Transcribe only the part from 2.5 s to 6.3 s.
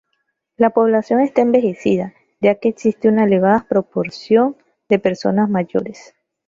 que existe una elevada proporción de personas mayores.